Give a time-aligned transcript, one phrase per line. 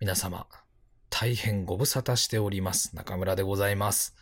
[0.00, 0.46] 皆様、
[1.10, 2.94] 大変ご無沙汰しております。
[2.94, 4.14] 中村でございます。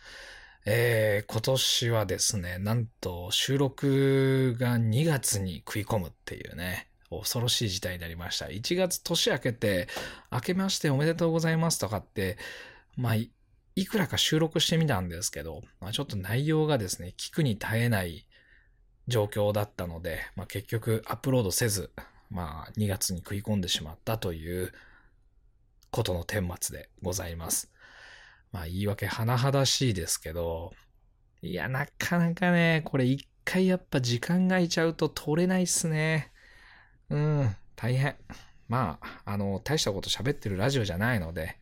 [0.65, 8.47] えー、今年はですね、なんと収録が2月に食い込むっていうね、恐ろしい事態になりました。
[8.47, 9.87] 1月年明けて、
[10.31, 12.39] 明けましておめでとうございますとかって、
[12.95, 13.29] まあ、い
[13.85, 18.25] くらか収録してみたんですけど、まあ、ちょっと内容がですね、聞くに耐えない
[19.07, 21.91] 状況だったので、まあ、結局アップロードせず、
[22.31, 24.73] まあ、2月に食い込んでしまったという
[25.91, 27.71] ことの顛末でございます。
[28.51, 30.71] まあ、言い訳甚だしいですけど、
[31.41, 36.31] いや、なかなかね、これ一回やっぱ時間が空いちゃうと取れないっすね。
[37.09, 38.15] うん、大変。
[38.67, 41.57] まあ、あの、大したこと喋ってるラジオじゃないので、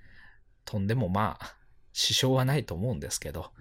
[0.64, 1.56] とんでもまあ、
[1.94, 3.52] 支障はないと思うんですけど、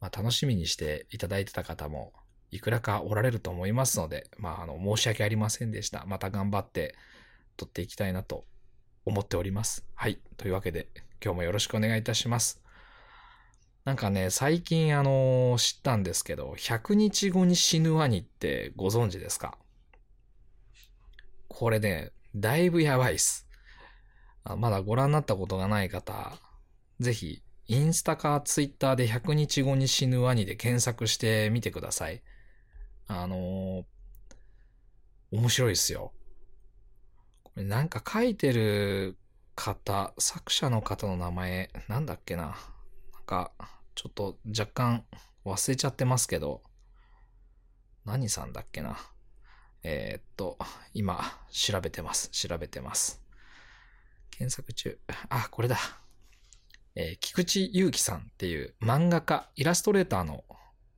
[0.00, 2.12] まあ、楽しみにしていただいてた方も、
[2.50, 6.04] いくらかおられると思いますので、まあ、あの、申し訳ありませんでした。
[6.06, 6.94] また頑張って
[7.56, 8.44] 撮っていきたいなと
[9.06, 9.86] 思っております。
[9.94, 10.18] はい。
[10.36, 10.88] というわけで、
[11.24, 12.60] 今日もよろしくお願いいたします。
[13.84, 19.56] なんかね、最近あの、知ったんですけど、100日後に死ぬワニってご存知ですか？
[21.48, 23.46] これね、だいぶやばいっす。
[24.42, 26.36] あまだご覧になったことがない方、
[27.00, 32.22] ぜひ、インスタかツイッターで100日後に死ぬワニで検索してみてください。
[33.06, 33.84] あのー
[35.32, 36.12] 面白いっすよ。
[37.56, 39.16] なんか書いてる
[39.54, 42.42] 方、作者の方の名前、なんだっけな。
[42.42, 42.56] なん
[43.24, 43.52] か、
[43.94, 45.04] ちょっと若干
[45.44, 46.62] 忘れちゃってますけど、
[48.04, 48.98] 何さんだっけな。
[49.82, 50.58] えーっと、
[50.92, 51.18] 今、
[51.50, 52.28] 調べてます。
[52.28, 53.22] 調べてます。
[54.30, 54.98] 検索中。
[55.30, 55.78] あ、これだ。
[56.94, 60.44] えー菊池祐希さんっていう漫画家、イラストレーターの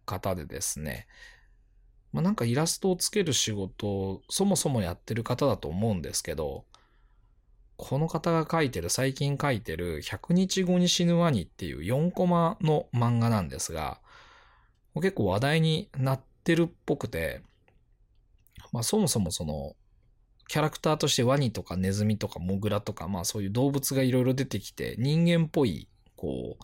[0.06, 1.06] 方でですね、
[2.12, 6.64] まあ、なんかイラストをつける仕事をそもそもやってる方だと思うんですけど、
[7.76, 14.00] この方が書いてる、最近書いてる100日後に死ぬワニっていう4コマの漫画なんですが、
[14.94, 17.42] 結構話題になってるっぽくて、
[18.72, 19.76] まあそもそもその、
[20.48, 26.56] キャラクターとしてワニとかネズミとかモグラとか、まあそういう動物がいろいろ出てきて、人間っぽい、こ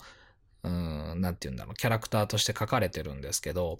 [0.63, 3.79] う、うん、なんて言うんだろう、キャラクターとして書かれてるんですけど、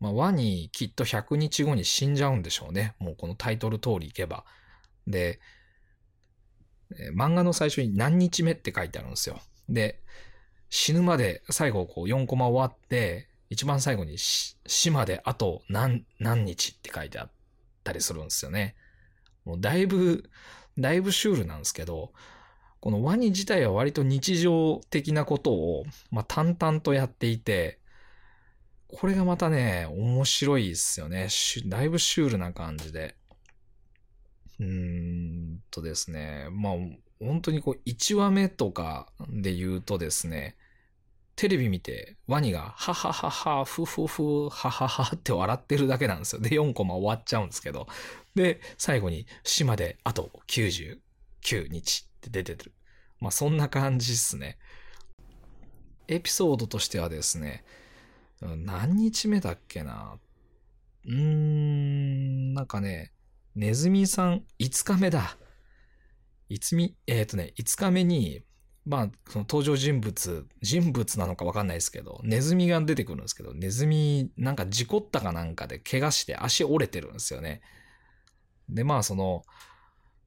[0.00, 2.94] まあワニきっと100日後に死んじゃうんでしょうね。
[2.98, 4.44] もうこのタイトル通りいけば。
[5.06, 5.40] で、
[7.14, 9.40] 漫画の最初に何日目って書いてあるんですよ。
[9.68, 10.00] で、
[10.68, 14.56] 死ぬまで最後こう4コマ終わって、一番最後に死
[14.90, 17.30] まであと何、何日って書いてあっ
[17.84, 18.74] たりするんですよね。
[19.44, 20.28] もうだいぶ、
[20.78, 22.12] だいぶシュールなんですけど、
[22.80, 27.78] このワニ自体は割と日常的なことを、まあ、淡々とやっていて、
[28.88, 31.28] これがまたね、面白いですよね。
[31.66, 33.16] だいぶシュールな感じで。
[34.60, 36.72] うーんとですね、まあ、
[37.20, 40.56] 本当にこう、1話目とかで言うとですね、
[41.34, 46.40] テレビ見て、ワニが、はははは、ふふふ、はははって笑ってるだけなんですよ。
[46.40, 47.86] で、4コマ終わっちゃうんですけど。
[48.34, 50.98] で、最後に、死まであと99
[51.68, 52.72] 日って出てる。
[53.20, 54.58] まあ、そんな感じっすね。
[56.08, 57.64] エピソードとしてはですね、
[58.40, 60.18] 何日目だっけな？
[61.06, 63.12] うーん、なんかね、
[63.54, 65.38] ネズミさん、5日目だ。
[66.48, 68.42] いつみ、えっ、とね、5日目に、
[68.84, 77.62] まあ、その登場人物、人物なのかわかんないですけど、ネズミが出てくるんですけど、ネズミ、なんか事故ったかなんかで怪我して足折れてるんですよね。
[78.68, 79.42] で、まあ、その、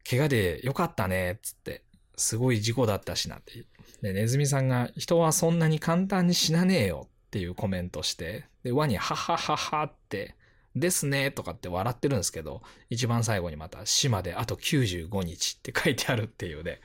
[0.09, 1.83] 怪我でよかったね、っつって、
[2.17, 3.65] すごい事故だったしなって。
[4.01, 10.35] で、ネズミさんが、人はそんなに簡単に死なねえよっていうコメントして、で、ワニ、ははははって、
[10.75, 16.81] ですね、とかって笑ってるんですけど、一番最後にまた、死まであと95日って書いてあるっていうね。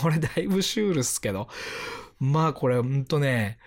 [0.00, 1.48] これだいぶシュールっすけど、
[2.18, 3.58] まあこれほんとね、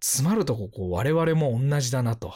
[0.00, 2.32] 詰まるとここ我々も同じだなと。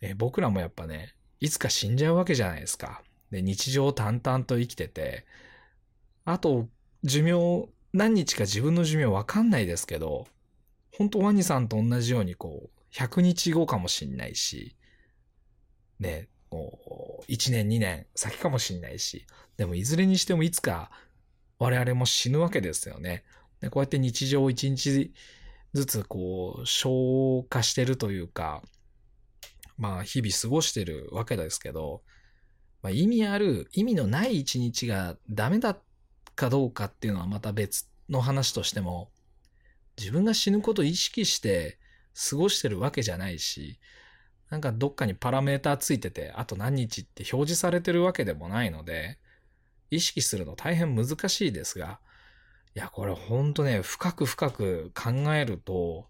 [0.00, 3.02] え僕らもやっぱね、いつか死んじゃうわけじゃないですか。
[3.30, 5.24] で、日常淡々と生きてて、
[6.24, 6.68] あと、
[7.04, 10.26] 寿命、何日か自分の寿命わかんないですけど、
[10.96, 14.76] 本当ワニさんと同じようにこう、100日後かもしんないし、
[15.98, 20.90] ね、こう、1年2年先かもしんないし、でもいずれにしてもいつか
[21.58, 23.24] 我々も死ぬわけですよね。
[23.60, 25.12] でこうやって日常を一日
[25.72, 28.62] ずつこう、消化してるというか、
[29.78, 32.02] まあ日々過ごしてるわけですけど、
[32.82, 35.78] まあ意味ある、意味のない一日がダメだ
[36.34, 39.10] かどうかっていうのはまた別の話としても、
[39.98, 41.78] 自分が死ぬことを意識して
[42.30, 43.78] 過ごしてるわけじゃないし、
[44.50, 49.18] なんかどっかにパラメーターついてて、あと何日って表示されてるわけでもないので、
[49.90, 52.00] 意識するの大変難しいですが、
[52.74, 56.06] いや、これほんとね、深く深く考えると、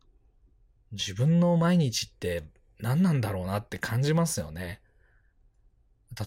[0.93, 2.45] 自分の毎日って
[2.79, 4.81] 何なんだろうなって感じますよね。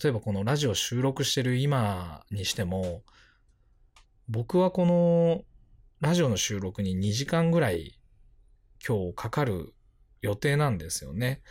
[0.01, 3.03] 例えばこのラジオ収録してる今にしても、
[4.27, 5.43] 僕はこの
[6.05, 7.97] ラジオの収録に2時間ぐらい
[8.87, 9.73] 今日かかる
[10.21, 11.41] 予定なんですよね。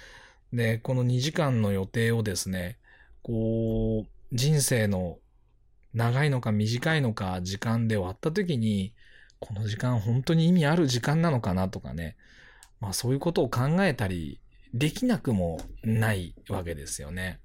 [0.53, 2.79] で、この2時間の予定をですね、
[3.25, 5.19] こう、人生の
[5.93, 8.95] 長いのか短いのか時間で割った時に、
[9.41, 12.17] この時間本当に意味ある時間なのかなとかね。
[12.79, 14.39] まあそういうことを考えたり
[14.73, 17.41] できなくもないわけですよね。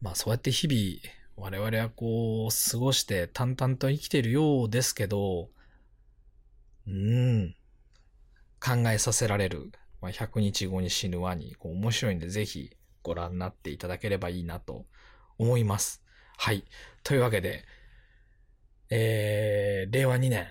[0.00, 5.50] まあそうやって日々我々はこう過ごして淡々と生きてるようですけど、
[6.86, 7.54] うん、
[8.58, 12.70] 考えさせられる、まあ、100日後に死ぬワニ、こう面白いんでぜひ
[13.02, 14.86] ご覧になっていただければいいなと
[15.38, 16.02] 思います。
[16.38, 16.64] はい。
[17.02, 17.64] というわけで、
[18.88, 20.48] えー、令和2年、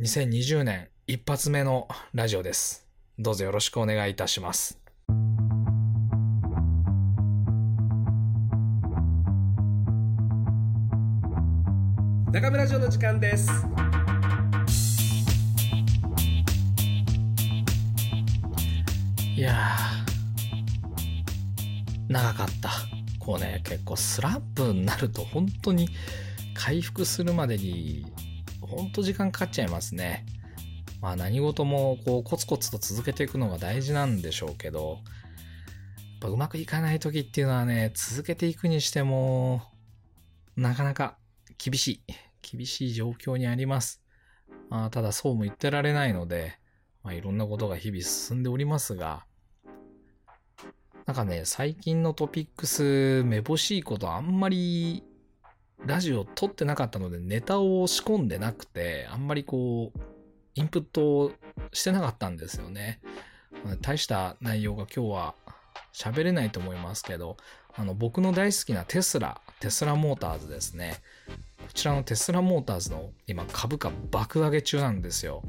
[0.00, 2.86] 2020年一発目のラジオです。
[3.18, 4.87] どうぞよろしくお願いいたします。
[12.30, 13.50] 中村城の時間です。
[19.34, 19.78] いや
[22.06, 22.70] 長かった。
[23.18, 25.88] こうね結構スランプになると本当に
[26.54, 28.04] 回復するまでに
[28.60, 30.26] 本当時間かかっちゃいますね。
[31.00, 34.98] まあ何事もこうコツコツと続けていくのが大事なんでしょうけどやっ
[36.20, 39.62] ぱうまくいかない時っていうのはね続けていくにしても
[40.56, 41.16] なかなか
[41.58, 42.02] 厳しい。
[42.40, 44.02] 厳しい状況にあります。
[44.70, 46.58] まあ、ただそうも言ってられないので、
[47.02, 49.26] まあ、いろんなことが日々進んでおりますが、
[51.06, 55.02] なんかね、最近のトピックス、めぼしいことあんまり
[55.86, 59.98] ラジオ撮ってなかったのでネタを仕込んでなくて、あんまりこう、
[60.54, 61.32] インプットを
[61.72, 63.00] してなかったんですよね。
[63.80, 65.34] 大した内容が今日は
[65.94, 67.36] 喋れないと思いますけど、
[67.78, 70.96] あの僕の大好きなテスラ、テスラモーターズですね。
[71.28, 75.44] こちらのテスラモーターズの今株価爆上げ中なんですよ。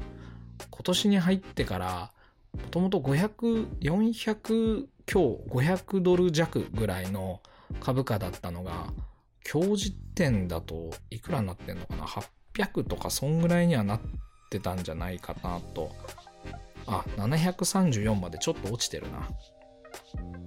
[0.70, 2.12] 今年に入ってから、
[2.52, 7.40] もともと500、400強、500ドル弱ぐらいの
[7.80, 8.92] 株価だったのが、
[9.50, 14.00] 今日時点だといくらになってんのかな ?800 とかそんぐらいにはなっ
[14.50, 15.90] てたんじゃないかなと。
[16.86, 19.28] あ、734までちょっと落ちてるな。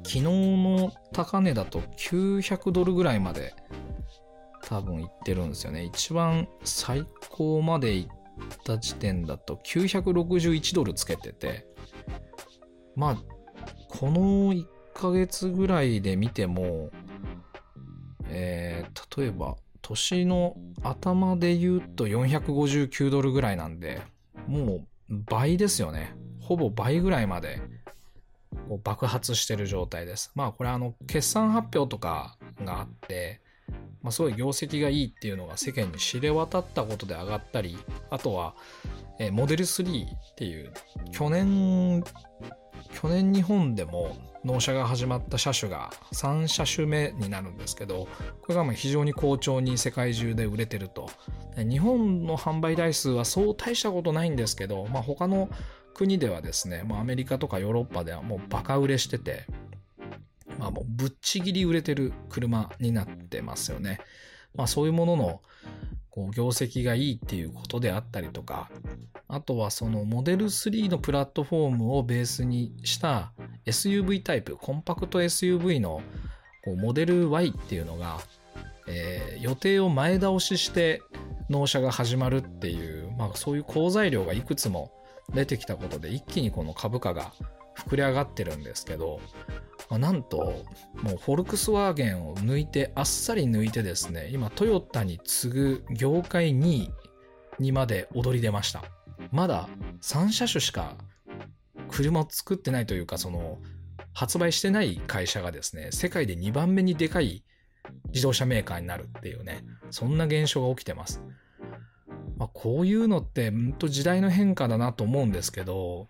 [0.04, 3.54] 昨日の高値だと900ドルぐらいまで
[4.64, 5.84] 多分行ってるんですよね。
[5.84, 8.10] 一番最高まで行っ
[8.66, 11.66] た時点だと961ドルつけてて、
[12.96, 13.18] まあ、
[13.90, 16.90] この1ヶ月ぐらいで見ても、
[18.30, 24.02] えー、例えば、年の頭で言うと459ドルぐらいなんで、
[24.48, 26.16] もう倍ですよね。
[26.40, 27.62] ほぼ倍ぐらいまで
[28.84, 30.32] 爆発してる状態です。
[30.36, 33.42] まあこれあの決算発表とかがあって、
[34.02, 37.78] まあ、すごい業績がいいっていうのが世間に知れ渡ったことで上がったり、
[38.10, 38.54] あとは、
[39.20, 40.74] えー、モデル3っていう、
[41.12, 42.04] 去年、
[42.94, 48.08] 去年日本でも納車が始まった車種が3車種目になるんですけど、
[48.42, 51.10] これがま非常に好調に世界中で売れてると。
[51.56, 55.50] 日本の販売台数はそう大したことないんですけど、まあ、他の
[55.94, 59.46] 国ではですね、まあ、アメリカとかヨーロッパではもうバカ売れしてて、
[60.60, 64.00] まあもうぶっちぎり売れてる車になってますよね。
[64.56, 65.42] まあそういうものの
[66.10, 68.70] こう業績がいいっていうことであったりとか、
[69.28, 73.32] あとはそのモデル3のプラットフォームをベースにした
[73.66, 76.02] SUV タイプ、コンパクト SUV の
[76.64, 78.20] こうモデル Y っていうのが、
[78.88, 81.02] えー、予定を前倒しして
[81.50, 84.92] 納車が始まるっていう、まあそういう好材料がいくつも
[85.34, 87.34] 出てきたことで一気にこの株価が
[87.78, 89.20] 膨れ上がってるんですけど、
[89.90, 90.64] まあ、なんと、
[91.02, 96.94] もうフォルクスワーゲンを抜いて、あっさり抜いてですね、今トヨタに次ぐ業界2位
[97.60, 98.84] にまで躍り出ました。
[99.32, 99.70] まだ
[100.02, 100.96] 3車種しか
[101.90, 103.60] 車を作ってないというか、その、
[104.14, 107.44] 発売してない会社がですね、世界で2番目にでかい
[108.08, 111.22] 自動車メーカーになるっていうね、そんな現象が起きてます。
[112.38, 116.08] まあ、こういうのって、んと時代の変化だなと思うんですけど、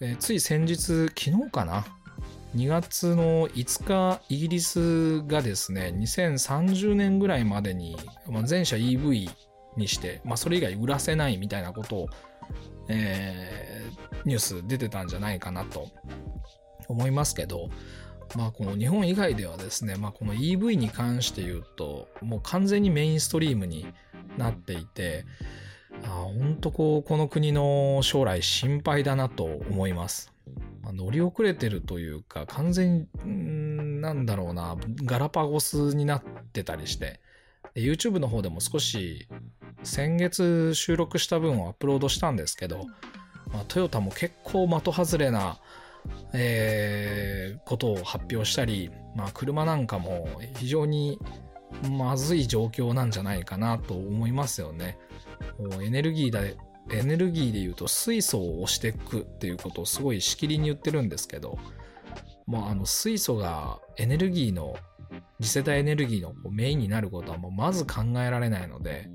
[0.00, 1.84] えー、つい先日、昨日かな
[2.54, 7.96] ？2月の5日、イギリスがですね、2030年ぐらいまでに、
[8.28, 9.30] まあ、全社 EV
[9.76, 12.08] にして、まあ、それ以外売らせないみたいなことを、
[12.88, 15.88] えー、ニュース出てたんじゃないかなと
[16.88, 17.68] 思いますけど、
[18.36, 23.86] まあこの日本以外ではですね、まあこの EV に関して言うと、もう完全にメインストリームに
[24.38, 25.24] なっていて、
[26.04, 30.32] あ本当こう、この国の将来心配だなと思います。
[30.82, 37.20] まあ乗り遅れてるというか、完全に、なんだろうな、ガラパゴスになってたりして、
[37.74, 39.28] YouTube の方でも少し
[39.82, 42.86] 先月収録した分をアップロードしたんですけど、
[43.52, 45.58] まあ、トヨタも結構的外れな、
[46.32, 50.26] えーことを発表したり、まあ、車なんかも
[50.56, 51.18] 非常に
[51.90, 54.98] まずい状況なんじゃないかなと思いますよね。
[55.58, 56.40] もうエネルギーだ
[56.90, 61.58] エネルギーで言うと水素を押していくっていうことをすごいしきりに言ってるんですけど、
[62.46, 64.74] まあ、あの水素がエネルギーの
[65.40, 69.10] 次世代エネルギーのメインになることはもうまず考えられないので、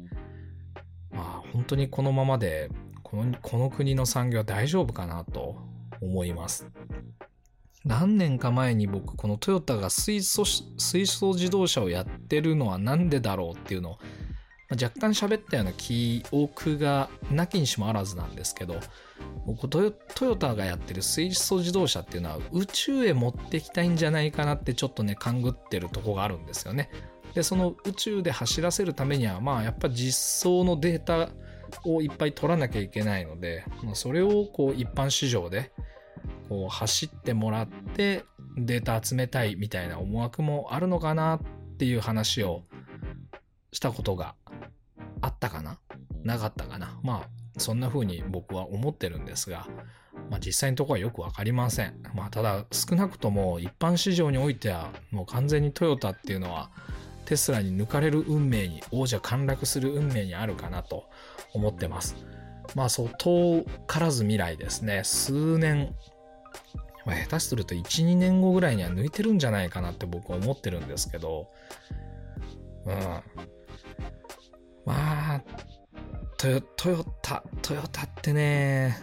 [1.12, 2.70] まあ、本当にこのままで
[3.02, 5.58] このこの国の産業は大丈夫かなと
[6.02, 6.68] 思います。
[7.86, 10.46] 何年か前に僕このトヨタが水素
[10.78, 13.98] 水素自動車をやってるのはなんでだろうっていうのを
[14.72, 18.80] 若干喋ったような記憶がなきにしもあらずなんですけど
[19.46, 26.90] 僕トヨトヨタがやってる水素自動車っていうのは宇宙へ持ってきたいんじゃないかなってちょっとね勘ぐってるとこがあるんですよね。
[27.36, 31.30] でその宇宙で走らせるためにはまあやっぱ実装のデータ
[31.84, 35.72] をいっぱい取らなきゃいけないのでそれをこう一般市場で
[36.54, 38.26] こう走ってもらって
[38.58, 41.40] データ集めたいみたいな思惑もあるのかなっ
[41.80, 42.62] ていう話を
[43.72, 44.36] したことが
[45.20, 45.80] あったかな？
[46.24, 47.00] なかったかな？
[47.02, 49.68] まあそんな風に僕は思ってるんですが、
[50.30, 51.96] まあ、実際のところはよくわかりません。
[52.14, 56.70] まあ、ただ少なくとも一般市場においてはもう完全にトヨタっていうのは
[57.26, 61.06] テスラに抜かれる運命に王者陥落する運命にあるかなと
[61.56, 62.16] 思ってます。
[62.76, 65.96] まあそう遠からず未来ですね数年
[67.06, 71.50] まあ、下手すると1、2年後ぐらいには抜いてるんじゃないかなって僕は思ってるんですけど、
[72.86, 72.94] うん。
[74.86, 75.44] まあ、
[76.38, 78.98] トヨトヨタ、トヨタってね、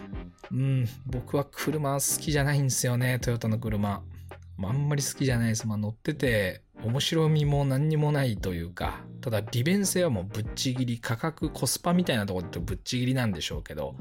[0.51, 4.03] うん、僕は車好きじゃないんですよね、トヨタの車。
[4.63, 5.67] あ、んまり好きじゃないです。
[5.67, 13.95] まあ、乗ってて面白みも何にもないというか、ただ利便性はもうぶっちぎり、価格、コスパみたいなところでぶっちぎりなんでしょうけど、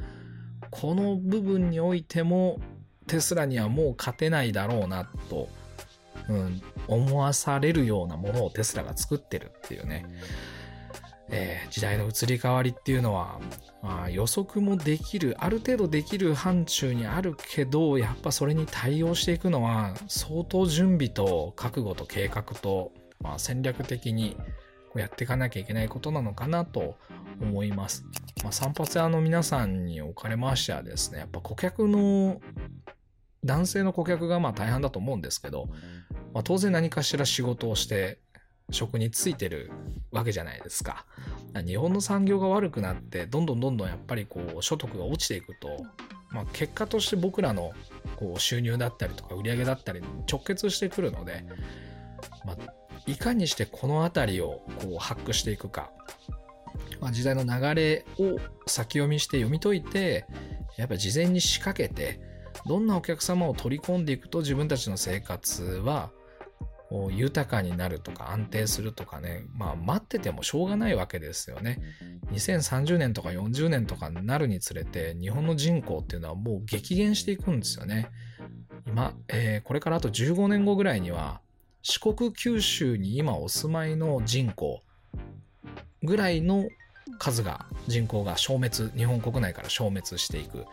[0.70, 2.60] この部分においても
[3.10, 5.48] テスラにはもう勝てないだろうなと、
[6.28, 10.06] うん、思わされるようなものをテスラが作ってるっていうね、
[11.28, 13.40] えー時代の移り変わりっていうのは、
[13.82, 24.36] まあ、予測もできるある程度できる範疇にあるけどやっぱそれに対応していくのは相当準備と覚悟と計画と、まあ、戦略的に
[24.96, 26.96] やっていかなきゃいけないことなのかなと
[27.40, 28.04] 思います。
[28.42, 32.40] まあ、散髪屋の皆さんにおかれましてはですねやっぱ顧客の
[33.44, 35.68] 男性の顧客がまあ大半だと思うんですけど、
[36.34, 38.18] まあ、当然何かしら仕事をして
[38.70, 39.70] 職に就いてる
[40.12, 41.06] わけじゃないですか。
[41.66, 45.84] 日本の産業が悪くなってどんどんどんどんやっぱりこう所得が落ちていくと、
[46.30, 47.72] まあ、結果として僕らの
[48.16, 51.44] こう収入だったりとか売り上げだったりに直結してくるので、
[52.44, 52.56] まあ、
[53.06, 55.90] いかにしてこの辺りをこうハックしていくか、
[57.00, 60.26] まあ、時代の流れを先読みして読み解いて
[60.76, 62.20] やっぱり事前に仕掛けて
[62.66, 66.10] どんなお客様を取り込んでいくと自分たちの生活は
[67.10, 71.80] 豊かになるとか安定するとかね、まあ待っててもしょうがないわけですよね。
[72.32, 78.08] 2030年とか40年とかになるにつれて日本の人口っていうのはもう激減していくんですよね。
[78.86, 81.40] 今、えーこれからあと15年後ぐらいには
[81.82, 84.82] 四国九州に今お住まいの人口
[86.02, 86.68] ぐらいの
[87.18, 90.64] 数が人口が消滅日本国内から消滅していく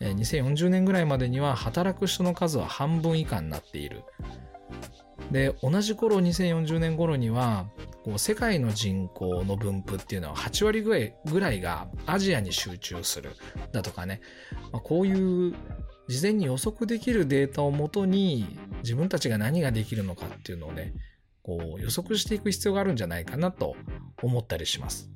[0.00, 4.04] 2040年ぐらいまでには働く人の数は半分以下になっている。
[5.30, 7.66] で同じ頃2040年頃には
[8.04, 13.30] こう世界の人口の分布っていうのは8割ぐらいぐらいがアジアに集中する。
[13.72, 14.20] だとかね、
[14.72, 15.54] まあ、こういう
[16.08, 20.92] 事前に予測できるデータをもとに自分たちが何ができるのかっていうのをね
[21.42, 23.74] こう予測していく必要があるんじゃないかなと
[24.22, 25.10] 思ったりします。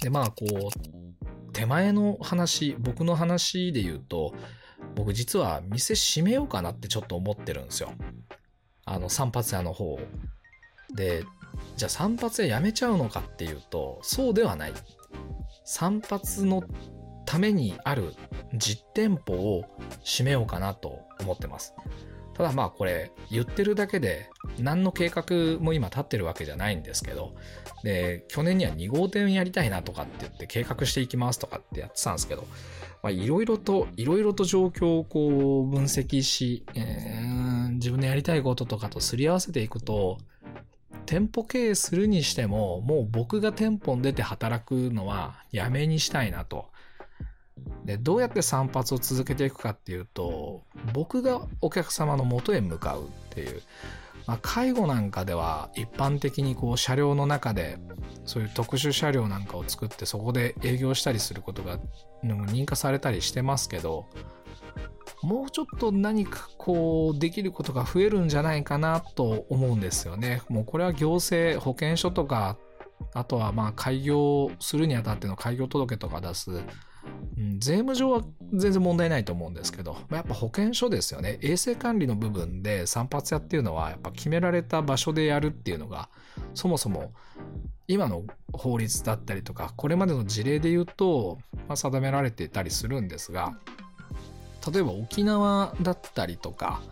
[0.00, 1.03] でまあこう
[1.54, 4.34] 手前の話僕の話で言うと
[4.94, 7.92] 僕実は店閉めようかなってちょっと思ってるんですよ。
[8.84, 9.98] あの散髪屋の方。
[10.94, 11.24] で
[11.76, 14.72] じゃあ散髪屋やめちゃうのかっていうとそうではない。
[15.64, 16.62] 散髪の
[17.24, 18.14] ためにある
[18.52, 19.64] 実店舗を
[20.04, 21.74] 閉めようかなと思ってます。
[22.34, 27.34] ただまあこれ言ってるだけで何の計画も今立ってるわけじゃないんですけど
[27.82, 32.46] で去年には2号店やりたいなとかって言って計画していきますとかってやってたんですけど
[33.10, 40.18] いろいろといろいろと状況をこう分析し、えー自分のやりたいこととかとすり合わせていくと、
[41.06, 46.70] 店舗経営するにしても、もう僕が店舗に出て働くのはやめにしたいなと。
[47.84, 53.62] で、どうやって散髪を続けていくかっていうと、僕がお客様の元へ向かうっていう。
[54.26, 57.78] まあ、介護なんかでは一般的にこう車両の中で
[58.24, 61.78] そういう特殊車両なんかを作ってそこで営業したりすることが
[62.22, 64.06] 認可されたりしてますけど
[65.22, 70.42] もうちょっと何かこうできることが増えるんじゃないかなと思うんですよね。
[70.48, 72.56] もうこれは行政保険証とか
[73.12, 76.62] あとはまあ開業するにあたっての開業届とか出す
[77.36, 81.38] うん、税務上は全然問題ないと思うんですけど、まやっぱ保険証ですよね。
[81.42, 86.08] 衛生管理の部分で散髪屋っていうのは、やっぱ決められた場所でやるっていうのが、
[86.54, 87.12] そもそも
[87.88, 93.58] 今の法律だったりとか、これまでの事例で言うと、まあ、定められていたりするんですが、
[94.72, 96.82] 例えば沖縄だったりとか、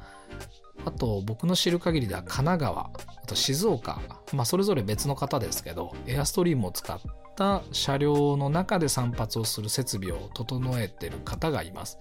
[0.84, 2.90] あと僕の知る限りでは神奈川、
[3.22, 4.00] あと静岡、
[4.32, 7.00] まあそれぞれ別の方ですけど、エアストリームを使っ
[7.36, 11.98] た車両の中で散髪をする設備を整えてる方がいます。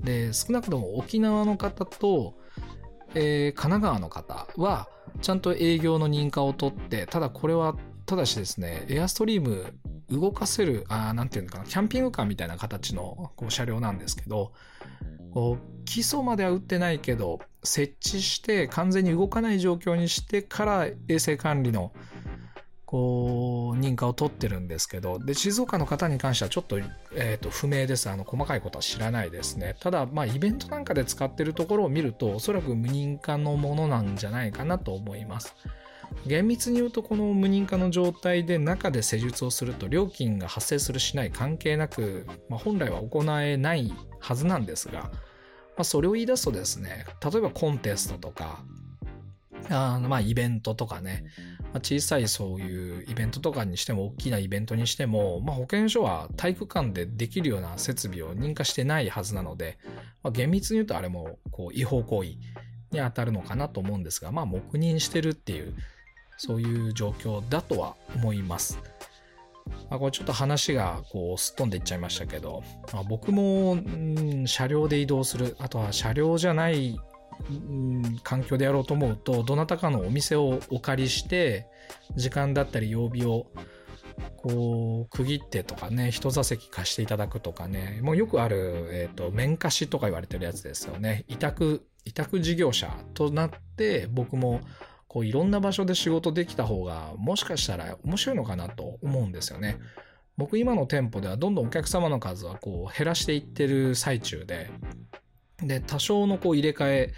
[0.00, 2.34] で、少なくとも沖縄の方と、
[3.14, 4.88] えー、神奈川の方は、
[5.22, 9.74] ちゃんと営業の認可を取って、ただこれは、ただしですね、エアストリーム
[10.10, 14.52] 動かせる、あなんていうのかな、キャンピングカーみたいな形のこう車両なんですけど、
[15.32, 21.92] こう基礎までは打ってないけど、設置して完全に動かない状況にしてから衛生管理の
[22.94, 28.08] こう、認可を取ってるんですけど、で、静岡の方に関してはちょっと、え、ー、と、不明です。
[28.08, 29.74] あの、細かいことは知らないですね。
[29.80, 35.56] ただ、まあ、イベントなんかで使ってるところを見ると、おそらく無認可のものなんじゃないかなと思います。
[36.26, 45.10] 厳密に言うと、この無認可の状態で中で施術をすると、料金が発生するしない関係なく、まあ、本来は行えないはずなんですが、ま
[45.78, 48.64] あ、それを言い出すとですね、例えばコンテストとか、
[49.70, 51.24] あのまあイベントとかね、
[51.72, 59.78] まあ、小さいそういうイベントとかにしても大きなイベントにしても、まあ、保健所は体育館でできるような設備を認可してないはずなので、
[60.22, 62.38] まあ、厳密に言うとあれもこう違法行為に
[62.92, 65.74] 当たるのかなと思うんですが、まあ、黙認してるっていう
[66.36, 68.78] そういう状況だとは思います。
[69.90, 76.98] あ、これちょっと話がこうすっ飛んでいっちゃいましたけど、まあ、僕も、ん、車両で移動するあとは車両じゃない
[78.22, 81.66] 環境でやろうと思うと、どなたかのお店をお借りして、
[82.16, 83.46] 時間だったり曜日を
[84.36, 91.24] こう区切ってとかね、一座席貸していただくとかね、もうよくある、え、ー、と、面貸しとか言われてるやつですよね。
[91.28, 94.60] 委託、委託事業者となって、僕も
[95.14, 99.78] こういろんな場所で仕事できた方が、もしかしたら面白いのかなと思うんですよね。
[100.36, 104.72] 僕今の店舗ではどんどんお客様の数はこう減らしていってる最中で、
[105.62, 107.12] で、多少のこう入れ替え、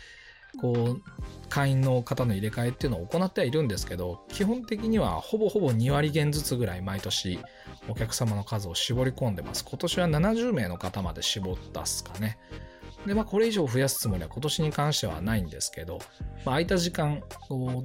[0.61, 1.03] こう、
[1.49, 7.39] 会員の方の入れ替えっていうのを行ってはいるんですけど、基本的にはほぼほぼ2割減ずつぐらい毎年
[7.89, 9.65] お客様の数を絞り込んでます。
[9.67, 12.37] 今年は70名の方まで絞ったっすかね。
[13.07, 17.23] で、まあこれ以上増やすつもりは今年に関してはないんですけど、まあ空いた時間、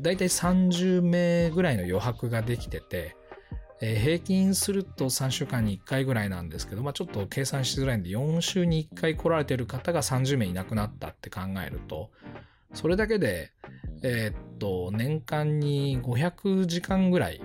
[0.01, 3.15] だいたい30名ぐらいの余白ができてて、
[3.81, 12.12] えー、平均すると3週間に1回ぐらいなんですけど、まあ、ちょっと計算しづらいんで、4週に1回来られてる方が30名いなくなったって考えると、
[12.73, 13.51] それだけで、
[14.03, 17.41] えー、っと、年間に500時間ぐらい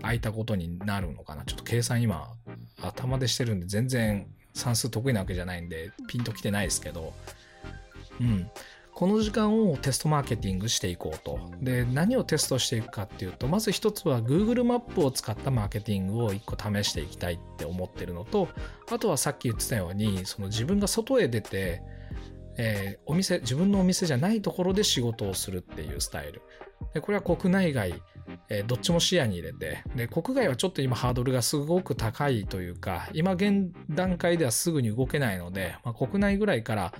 [0.00, 1.44] 空いたことになるのかな。
[1.44, 2.32] ちょっと計算今、
[2.80, 7.12] 頭でしてるんで、全然算数得意なわけじゃないんで、ピンときてないですけど、
[8.20, 8.50] うん。
[8.94, 11.38] この時間をテストマーケティングしていこうと。
[11.62, 18.48] で、何をテストしていくかっていうと、まず一つは Google マップを使ったマーケティングを一個試していきたいって思ってるのと、
[18.90, 21.82] あとはさっき言ってたように、その自分が外へ出て、
[22.58, 26.42] えー、お店、自分のお店じゃないところで仕事をするっていうスタイル。
[26.92, 27.94] で、これは国内外、
[28.54, 36.92] え、どっちも視野に入れて、で、国外はちょっと今ハードルがすごく高いというか、今現段階ではすぐに動けないので、まあ、国内ぐらいから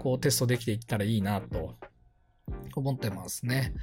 [0.00, 1.76] こうテストできていったらいいなと
[2.74, 3.74] 思ってますね。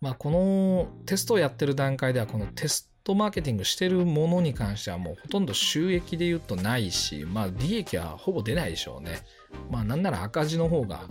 [0.00, 9.22] まあ、このテストをやってる段階ではこのテストマーケティングしてるものに関してはもうほとんど収益で言うとないし、まあ利益はほぼ出ないでしょうね。
[9.70, 11.08] まあなんなら赤字の方が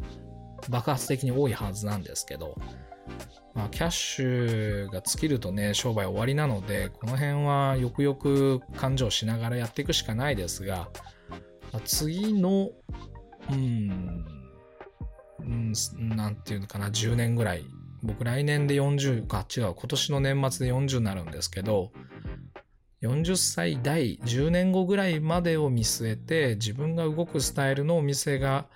[0.70, 2.56] 爆発的に多いはずなんですけど、
[3.54, 10.90] まあキャッシュが尽きるとね、商売終わりなので、この辺はよくよく勘定しながらやっていくしかないですが、
[11.72, 12.72] まあ、次の、
[13.52, 14.26] うん、
[15.42, 15.74] うん、
[16.16, 17.66] なんていうのかな、10年ぐらい。
[18.02, 21.92] 僕来年で40か、違う、今年の年末で40になるんですけど、
[23.02, 28.68] 40歳代、10年後ぐらいまでを見据えて、自分が動くスタイルのお店が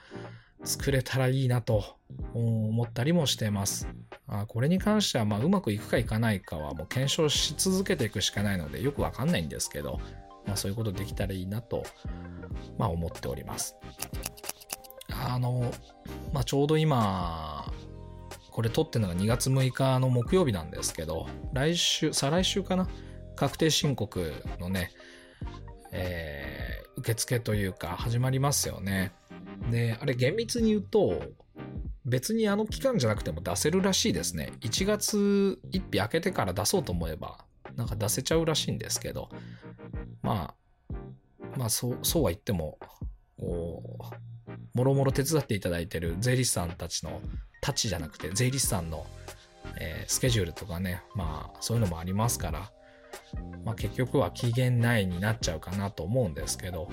[0.64, 1.98] 作れたらいいなと
[2.34, 3.88] 思ったりもしてます。
[4.28, 10.00] あこれに関しては、まあ、うまくいくかいかないかはもう検証し続けていくしかないのでよくわかんないんですけど、
[10.46, 11.84] まあ、そういうことできたらいいなと、
[12.78, 13.76] まあ、思っております。
[15.10, 15.72] あの、
[16.34, 17.72] まあ、ちょうど今、
[18.52, 22.88] これ撮ってるのが2月6日の木曜日なんですけど、来週、再来週かな？
[23.36, 24.92] 確定申告のね、
[25.92, 29.12] えー、受付というか始まりますよね。
[29.70, 31.22] で、あれ厳密に言うと、
[32.08, 34.54] 別にあの期間じゃなくても出せるらしいですね。
[34.62, 39.30] 1月1日明けてから出そうと思えば、なんか出せちゃうらしいんですけど、
[40.22, 40.56] ま
[40.90, 40.96] あ、
[41.58, 42.80] まあそう、そうは言っても、
[43.38, 47.22] こう、もろもろ手伝っていただいてる税理士さんたちの、
[47.62, 49.06] たちじゃなくて、税理士さんの、
[49.78, 52.72] えー、スケジュールとかね、まあそういうのもありますから、
[53.66, 56.90] まあ、結局は期限内になっちゃうかなと思うんですけど、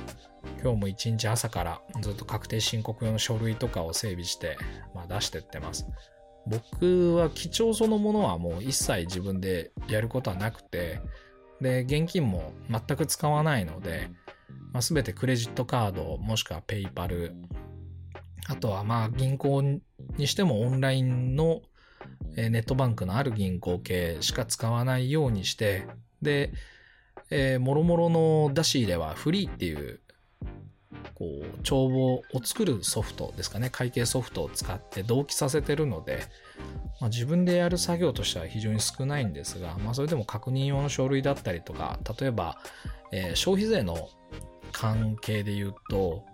[0.62, 4.56] 今日も一日朝からずっと確定申告用の書類とかを整備して、
[4.94, 5.86] まあ、出してってます。
[6.46, 11.00] 僕は記帳そのものはもう一切自分でやることはなくて、
[11.60, 14.10] で、現金も全く使わないので、
[14.72, 17.34] まあ、全てクレジットカードもしくはペイパル、
[18.46, 21.62] あとはまあ銀行にしてもオンラインの
[22.36, 25.86] ネットバンクのある銀行系しか使わないようにして、
[26.24, 26.52] で、
[27.30, 30.00] えー、もろもろの出し入れはフリーっていう、
[31.14, 36.22] こう、帳簿を作るソフトですかね、会計ソフトを使って同期させてるので、
[37.00, 42.58] まあ、自分でやる作業としては非常に少ないんですが、まあ、それでも確認用の書類だったりとか、例えば、
[43.12, 44.08] えー、消費税の
[44.72, 46.24] 関係で言うと、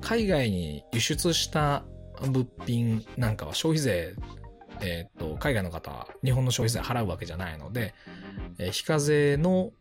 [0.00, 1.84] 海外に輸出した
[2.20, 4.14] 物品なんかは消費税
[4.80, 7.94] えっ、と、海外の方は日本の消費税払うわけじゃないので、
[8.58, 9.72] えー、非課税の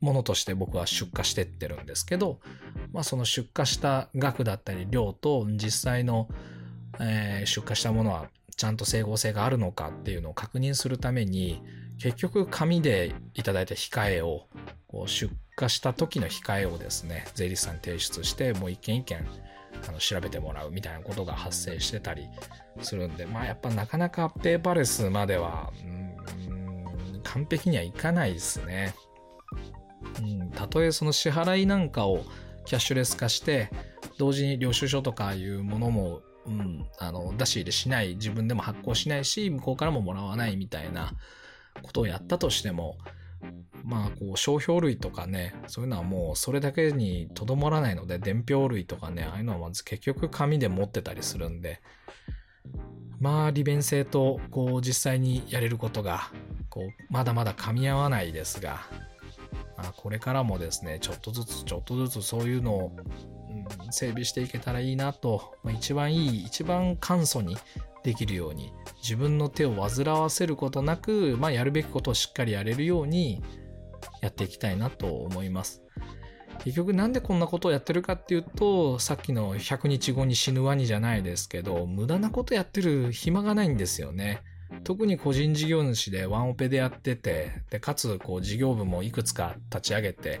[0.00, 2.40] ものとして僕は出荷してってるんですけど、
[2.92, 6.28] まあその出荷した額だったり量と実際の、
[7.00, 11.62] えー、出荷したものはちゃんと整合性があるのかっていうのを確認するために、
[11.98, 14.46] 結局紙でいただいた控えを、
[14.88, 19.24] こう出荷した時の控えをですね、税理士さんに提出して、もう一件一件
[19.86, 22.28] あの調べてもらうみたいなことが発生してたり
[22.80, 28.94] するんで、まあやっぱなかなかペーパーレスまでは、うん、完璧にはいかないですね。
[30.20, 32.24] うん、たとえその支払いなんかを
[32.64, 33.70] キャッシュレス化して、
[34.18, 41.12] 同時に領収書とかいうものも、うん、あの出し入れしない、自分でも発行しないし、向こうからももらわないみたいな
[41.82, 42.98] ことをやったとしても、
[43.84, 51.80] まあ、こう、商標類とかね、そういうのはもうそれだけにとどまらないので、伝票類とかね、ああいうのはまず結局紙で持ってたりするんで、
[53.20, 56.30] まあ、利便性と、こう、実際にやれることが、
[56.68, 58.80] こう、まだまだ噛み合わないですが、
[59.76, 62.96] まあ、これからもですね、ちょっとずつちょっとずつそういうのを、
[63.90, 67.56] 整備していけたらいいなと、まあ、一番いい、一番簡素に
[68.08, 73.42] できるように、自分の手を煩わせることなく、まあ、やるべきことをしっかりやれるように
[74.22, 75.82] やっていきたいなと思います。
[76.64, 84.40] 結局なんでこんなことをやってるかっていうと、さっきの100日後に死ぬワニじゃないですけど、無駄なことやってる暇がないんですよね。
[84.84, 90.40] 特に個人事業主でワンオペでやってて、で、かつ、こう、事業部もいくつか立ち上げて、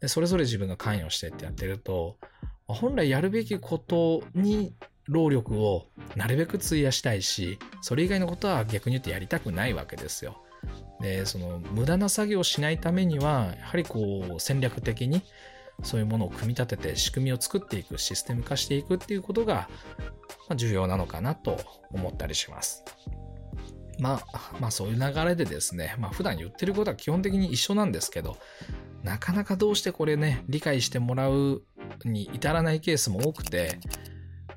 [0.00, 2.18] で、それぞれ自分が関与してってやってると、
[2.66, 4.74] 本来やるべきことに
[5.06, 5.86] 労力を
[6.16, 10.42] なるべく費やしたいし、それ以外のことは逆に言ってやりたくないわけですよ。
[11.00, 15.22] で、その無駄な作業をしないためには、やはりこう戦略的に
[15.82, 19.68] そういうものを組み立てて仕組みを作っていく、システム化していくっていうことが
[20.56, 21.58] 重要なのかなと
[21.90, 22.84] 思ったりします。
[23.98, 28.38] まあ、まあそういう流れでですね、まあ普段言ってることは基本的に一緒なんですけど、
[29.02, 31.62] なかなかどうしてこれね、理解してもらう
[32.04, 33.78] に至らないケースも多くて、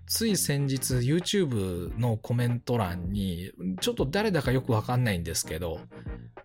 [0.07, 5.79] つい先日 YouTube のコメント欄に、ちょっと誰だかよくわかんないんですけど、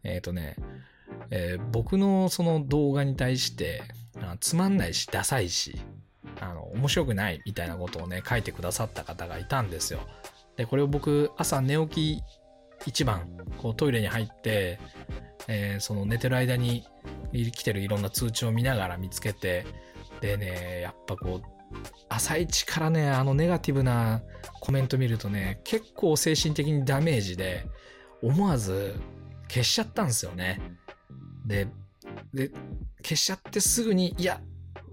[0.03, 0.57] えっ、ー、とね、
[1.31, 3.83] えー、僕のその動画に対して、
[4.41, 5.81] つまんないし、ダサいし、
[6.41, 10.01] あの、面白くないみたいなことをね、書いてくださった方がいたんですよ。
[10.57, 12.23] で、これを僕、朝寝起き
[12.87, 14.81] 一番、こうトイレに入って、
[15.49, 16.87] えー、その寝てる間に
[17.33, 19.65] 来てるいろんな通知を見ながら見つけて、
[20.21, 21.62] でね、やっぱこう、
[22.09, 24.23] 朝一からね、あのネガティブな
[24.61, 27.67] コメント見るとね、結構精神的にダメージで、
[28.23, 28.95] 思わず
[29.49, 30.61] 消しちゃったんですよね。
[31.45, 31.69] で、
[32.33, 32.51] で、
[33.03, 34.41] 消しちゃってすぐに、いや、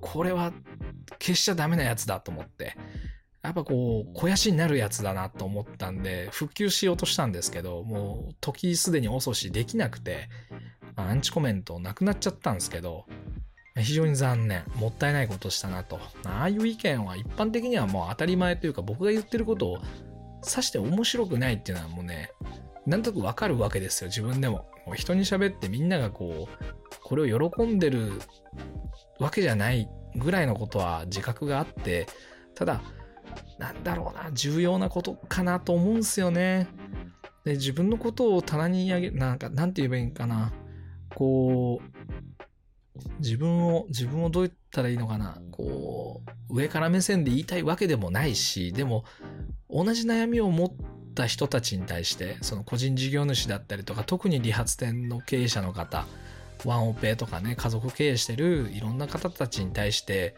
[0.01, 0.51] これは
[1.19, 2.75] 消しちゃダメなやつだと思って、
[3.41, 10.29] やっぱこう、肥やしになるやつだなと思ったんで、復旧しようとしたんですけど、もう時すでに遅しできなくて、
[10.95, 13.05] アンチコメントなくなっちゃったんですけど、
[13.81, 14.63] 非常に残念。
[14.75, 15.99] もったいないことしたなと。
[16.25, 19.77] ああいう意見は一般的にはもう当たり前というか僕が言ってることを
[20.47, 22.31] 指して面白くないっていうのはもうね、
[22.85, 24.69] なんとなくわかるわけですよ、自分でも。
[24.85, 26.65] もう人に喋ってみんながこう、
[27.03, 28.11] これを喜んでる
[29.19, 32.07] わけじゃないぐらいのことは自覚があって、
[32.55, 32.81] ただ、
[33.57, 36.67] なんだろうな、重要なことかなと思うんすよね。
[37.43, 40.51] で、自分のことを棚に上げ、なんか、なんて言えばいいかな。
[41.13, 42.18] こう、
[43.19, 45.41] 自分を、自分をどう言ったらいいのかな。
[45.51, 49.05] こう、上から目線で言いたいわけでもないし、でも、
[49.69, 50.71] 同じ悩みを持っ
[51.15, 56.07] た人たちに対して、その個人事業主だったりとか、特に理髪店の経営者の方、
[56.65, 60.35] ワンオペとかね、家族経営してるいろんな方たちに対して、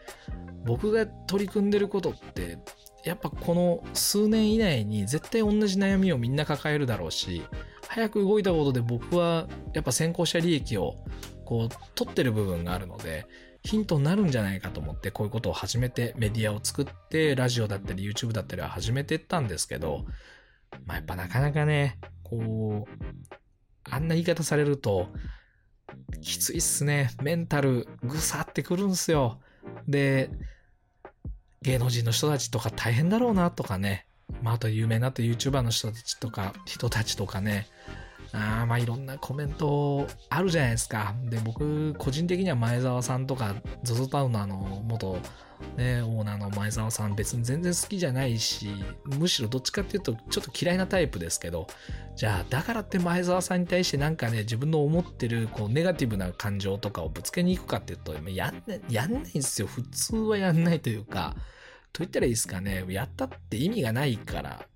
[0.64, 2.58] 僕が取り組んでることって、
[3.04, 7.42] やっぱこの数年以内に絶対同じ悩みをみんな抱えるだろうし、
[7.88, 10.96] 早く動いたことで僕はやっぱ先行者利益を
[11.44, 13.26] こう取ってる部分があるので、
[13.64, 20.04] ヒントになるんじゃないかと思ってこういうことを始めてメディアを作ってラジオだったり YouTube だったりは始めてったんですけど、
[20.86, 23.04] まあやっぱなかなかね、こう、
[23.84, 25.08] あんな言い方されると、
[26.20, 27.10] きついっすね。
[27.22, 29.40] メンタルぐさってくるんすよ。
[29.86, 30.30] で、
[31.62, 34.06] 芸能人の人たちとか大変だろうなとかね。
[34.42, 37.66] まあ、あと有名なと YouTuber の人たちとか、人たちとかね。
[38.32, 41.14] あまあいろんなコメントあるじゃないですか。
[41.24, 45.18] で、僕、個人的には前澤さんとか、ZOZO タウナーの元、
[45.76, 48.70] ね、オーナーの前澤さん別に全然好きじゃないし、
[49.04, 51.66] むしろどっちかっていうとちょっと嫌いなタイプですけど、
[52.16, 59.68] じゃあだからって前澤さんに対してなんかね、自分の思ってるこうネガティブな感情とかをぶつけに行くかっていうと、やんない、やんないんですよ。
[59.68, 61.36] 普通はやんないというか、
[61.92, 64.66] と言ったらいいですかね、やったって意味がないから、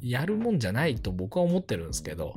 [0.00, 2.36] やるもんじゃないと僕は思ってるんですけど、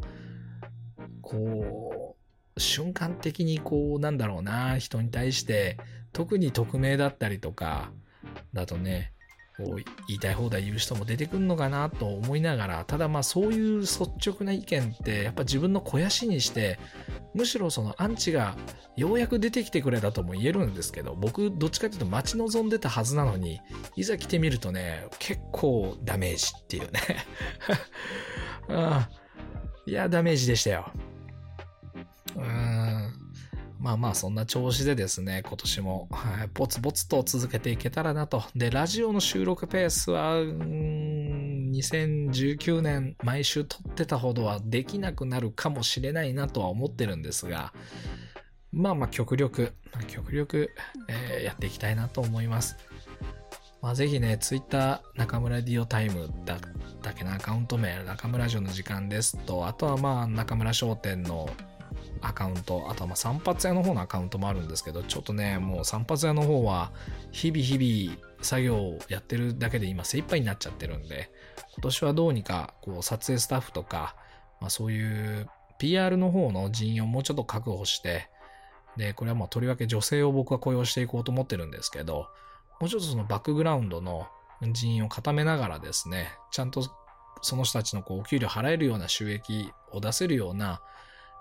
[1.28, 2.16] こ
[2.56, 5.78] う、瞬間的にこう、なんだろうな、人に対して、
[6.14, 7.92] 特に匿名だったりとか、
[8.54, 9.14] だとね、
[9.58, 9.76] こう
[10.08, 16.80] 言いたい放題言う人も出てくるのかなと思いながら、ただまあそういう率直な意見ってやっぱ自分の肥やしにして、
[17.34, 18.56] むしろそのアンチが
[18.96, 23.60] ようやく出てきてくれたとも言えるんですけど、僕どっちかというと待ち望んでたはずなのに、
[23.96, 27.02] いざ来てみるとね、結構ダメージっていうね
[28.70, 29.28] ああ。
[29.88, 30.92] いや、ダメージでしたよ。
[33.80, 38.44] まあまあ、そんな調子でですね、今年も、はい、ぼつぼつと続けていけたらなと。
[38.56, 47.72] で、ラジオの収録ペースは、2019年毎週撮ってたほどはできなくなるかもしれないなとは思ってるんですが、
[48.72, 49.74] まあまあ極力、
[50.08, 50.72] 極力、
[51.08, 52.78] えー、やっていきたいなと思います。
[53.82, 56.60] まあ、ぜひね、ツイッター中村ディオタイムだっ
[57.02, 61.48] たっけな、アカウント名、中村城の時間ですと、あとはまあ中村商店の
[62.22, 66.92] アカウント、あとはま散髪屋の方のアカウントもあるんですけど、ちょっとね、もう散髪屋の方は
[67.32, 71.32] 日々日々作業をやってるだけで今精一杯になっちゃってるんで、
[71.76, 74.16] 今年はどうにかこう撮影スタッフとか、
[74.60, 75.48] まあ、そういう
[75.80, 78.30] PR の方の人員をもうちょっと確保して、
[78.98, 82.28] で、これはまあとりわけ女性を僕は雇用していこうと思ってるんですけど、
[82.80, 84.28] もうちょっとそのバックグラウンドの
[84.72, 86.84] 人員を固めながらですね、ちゃんと
[87.42, 90.82] その人たちのこうお給料払えるような収益を出せるような、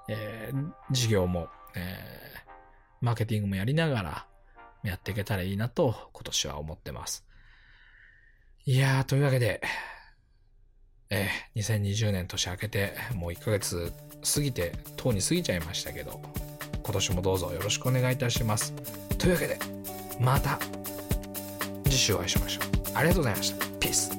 [0.09, 2.51] えー、事業も、えー、
[3.01, 4.27] マーケティングもやりながら
[4.83, 7.25] やっていけたらいいなと今年は思ってます。
[8.64, 9.61] いやー、というわけで、
[11.11, 13.92] えー、2020年年明けてもう1ヶ月
[14.35, 16.21] 過ぎて、とうに過ぎちゃいましたけど、
[16.83, 18.73] 今年もどうぞよろしくお願いいたします。
[19.19, 19.59] というわけで、
[20.21, 20.59] また
[21.85, 22.64] 次週お会いしましょう。
[22.95, 23.66] ありがとうございました。
[23.79, 24.11] ピース。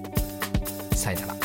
[0.95, 1.36] さよなら。